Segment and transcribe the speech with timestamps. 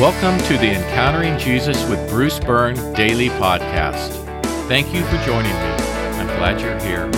[0.00, 4.12] Welcome to the Encountering Jesus with Bruce Byrne daily podcast.
[4.68, 5.58] Thank you for joining me.
[5.58, 7.10] I'm glad you're here.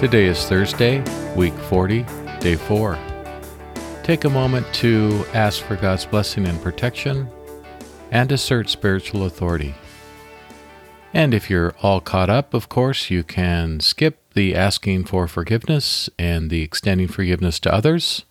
[0.00, 1.00] Today is Thursday,
[1.36, 2.04] week 40,
[2.40, 2.98] day 4.
[4.02, 7.28] Take a moment to ask for God's blessing and protection
[8.10, 9.76] and assert spiritual authority.
[11.14, 16.10] And if you're all caught up, of course, you can skip the asking for forgiveness
[16.18, 18.24] and the extending forgiveness to others.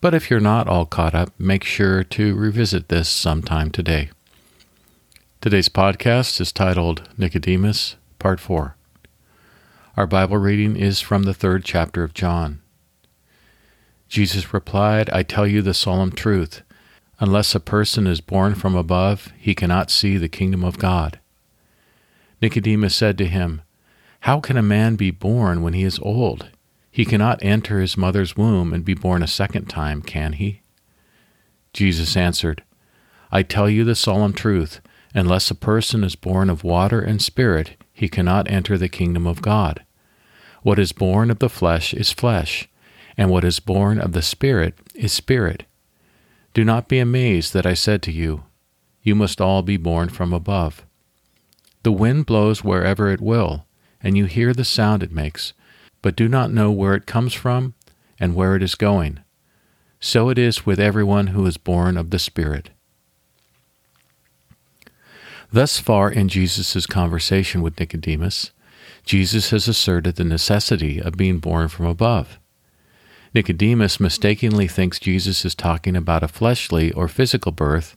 [0.00, 4.10] But if you're not all caught up, make sure to revisit this sometime today.
[5.40, 8.76] Today's podcast is titled Nicodemus, Part 4.
[9.96, 12.60] Our Bible reading is from the third chapter of John.
[14.08, 16.62] Jesus replied, I tell you the solemn truth.
[17.18, 21.18] Unless a person is born from above, he cannot see the kingdom of God.
[22.42, 23.62] Nicodemus said to him,
[24.20, 26.50] How can a man be born when he is old?
[26.90, 30.60] He cannot enter his mother's womb and be born a second time, can he?
[31.72, 32.64] Jesus answered,
[33.30, 34.80] I tell you the solemn truth,
[35.14, 39.40] unless a person is born of water and spirit, he cannot enter the kingdom of
[39.40, 39.84] God.
[40.62, 42.68] What is born of the flesh is flesh,
[43.16, 45.64] and what is born of the Spirit is spirit.
[46.54, 48.44] Do not be amazed that I said to you,
[49.02, 50.84] You must all be born from above.
[51.82, 53.66] The wind blows wherever it will,
[54.00, 55.52] and you hear the sound it makes,
[56.00, 57.74] but do not know where it comes from
[58.20, 59.20] and where it is going.
[60.00, 62.70] So it is with everyone who is born of the Spirit.
[65.52, 68.52] Thus far in Jesus' conversation with Nicodemus,
[69.04, 72.38] Jesus has asserted the necessity of being born from above.
[73.34, 77.96] Nicodemus mistakenly thinks Jesus is talking about a fleshly or physical birth,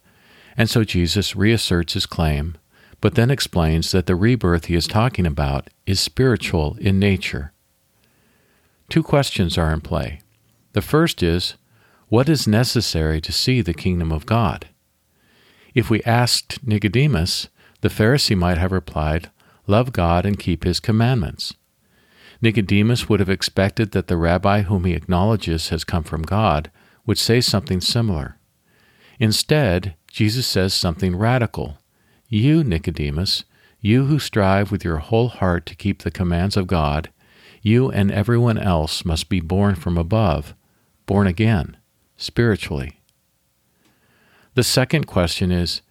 [0.58, 2.58] and so Jesus reasserts his claim
[3.02, 7.52] but then explains that the rebirth he is talking about is spiritual in nature.
[8.90, 10.22] Two questions are in play.
[10.74, 11.56] The first is,
[12.08, 14.68] what is necessary to see the kingdom of God?
[15.74, 17.50] If we asked Nicodemus,
[17.82, 19.30] the Pharisee might have replied,
[19.68, 21.54] Love God and keep his commandments.
[22.42, 26.70] Nicodemus would have expected that the rabbi whom he acknowledges has come from God
[27.06, 28.38] would say something similar.
[29.20, 31.78] Instead, Jesus says something radical.
[32.36, 33.46] You, Nicodemus,
[33.80, 37.10] you who strive with your whole heart to keep the commands of God,
[37.62, 40.54] you and everyone else must be born from above,
[41.06, 41.78] born again,
[42.18, 43.00] spiritually.
[44.54, 45.82] The second question is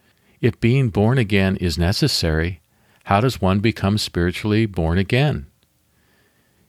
[0.43, 2.61] if being born again is necessary,
[3.05, 5.47] how does one become spiritually born again?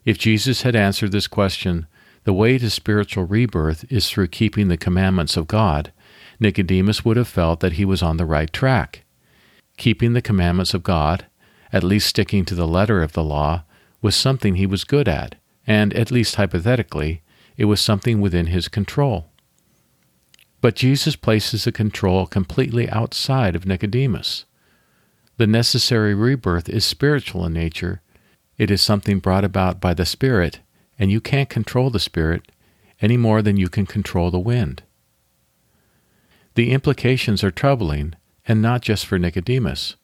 [0.06, 1.86] If Jesus had answered this question,
[2.24, 5.92] the way to spiritual rebirth is through keeping the commandments of God,
[6.40, 9.02] Nicodemus would have felt that he was on the right track
[9.78, 11.25] keeping the commandments of God,
[11.72, 13.63] at least sticking to the letter of the law,
[14.02, 17.22] was something he was good at, and, at least hypothetically,
[17.58, 19.30] it was something within his control.
[20.62, 24.46] But Jesus places the control completely outside of Nicodemus.
[25.38, 28.02] The necessary rebirth is spiritual in nature.
[28.57, 30.62] It is something brought about by the Spirit,
[30.97, 32.52] and you can't control the Spirit
[33.02, 34.84] any more than you can control the wind.
[36.56, 38.16] The implications are troubling
[38.47, 39.95] and not just for Nicodemus.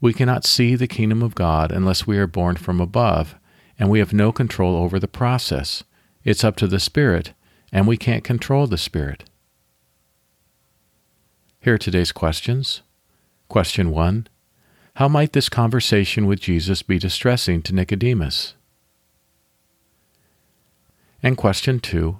[0.00, 3.34] We cannot see the kingdom of God unless we are born from above,
[3.78, 5.84] and we have no control over the process.
[6.24, 7.32] It's up to the Spirit,
[7.72, 9.24] and we can't control the Spirit.
[11.60, 12.82] Here are today's questions.
[13.48, 14.26] Question 1
[14.94, 18.54] How might this conversation with Jesus be distressing to Nicodemus?
[21.22, 22.18] And question 2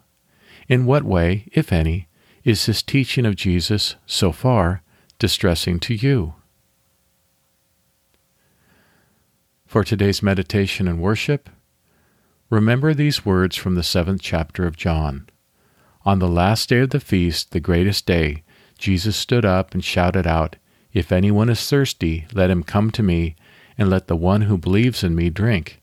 [0.68, 2.08] In what way, if any,
[2.44, 4.82] is this teaching of Jesus so far
[5.20, 6.34] distressing to you.
[9.66, 11.48] For today's meditation and worship,
[12.48, 15.28] remember these words from the seventh chapter of John.
[16.04, 18.42] On the last day of the feast, the greatest day,
[18.78, 20.56] Jesus stood up and shouted out,
[20.92, 23.36] If anyone is thirsty, let him come to me,
[23.78, 25.80] and let the one who believes in me drink.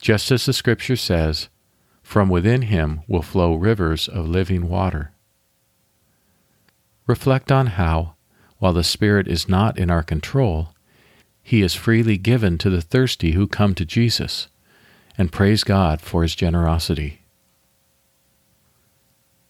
[0.00, 1.48] Just as the Scripture says,
[2.02, 5.12] From within him will flow rivers of living water.
[7.06, 8.14] Reflect on how,
[8.60, 10.68] while the Spirit is not in our control,
[11.42, 14.46] He is freely given to the thirsty who come to Jesus,
[15.18, 17.22] and praise God for His generosity.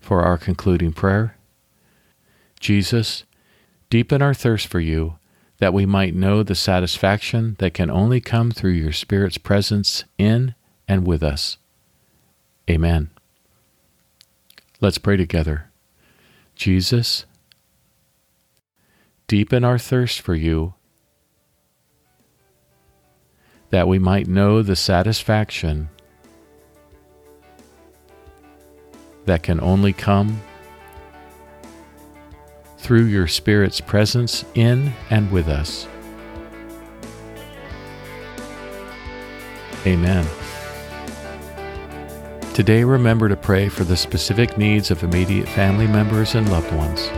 [0.01, 1.37] For our concluding prayer,
[2.61, 3.25] Jesus,
[3.91, 5.19] deepen our thirst for you,
[5.59, 10.55] that we might know the satisfaction that can only come through your Spirit's presence in
[10.89, 11.59] and with us.
[12.69, 13.11] Amen.
[14.81, 15.71] Let's pray together.
[16.55, 17.27] Jesus,
[19.31, 20.75] deepen our thirst for you,
[23.69, 25.88] that we might know the satisfaction
[29.27, 30.41] that can only come
[32.77, 35.87] through your Spirit's presence in and with us.
[39.87, 40.26] Amen.
[42.53, 47.09] Today, remember to pray for the specific needs of immediate family members and loved ones.